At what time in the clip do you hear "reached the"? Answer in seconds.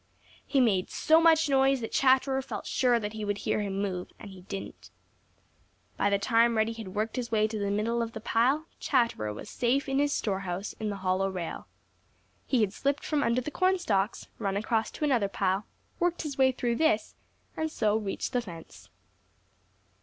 17.95-18.41